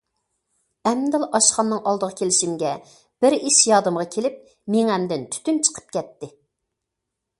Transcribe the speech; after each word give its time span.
ئەمدىلا 0.91 1.27
ئاشخانىنىڭ 1.39 1.81
ئالدىغا 1.91 2.17
كېلىشىمگە، 2.21 2.71
بىر 3.25 3.37
ئىش 3.37 3.59
يادىمغا 3.73 4.07
كېلىپ 4.17 4.41
مېڭەمدىن 4.77 5.29
تۈتۈن 5.37 5.61
چىقىپ 5.69 5.95
كەتتى. 5.99 6.33